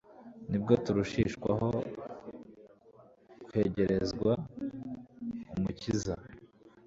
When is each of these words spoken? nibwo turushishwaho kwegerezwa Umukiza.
nibwo 0.49 0.73
turushishwaho 0.83 1.69
kwegerezwa 3.45 4.31
Umukiza. 5.55 6.15